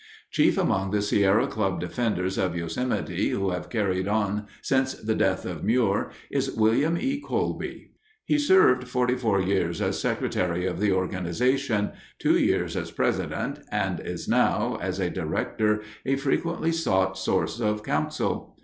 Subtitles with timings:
[0.31, 5.45] Chief among the Sierra Club defenders of Yosemite who have carried on since the death
[5.45, 7.21] of Muir is William E.
[7.21, 7.91] Colby.
[8.25, 13.99] He served forty four years as secretary of the organization, two years as president, and
[13.99, 18.57] is now, as a director, a frequently sought source of counsel.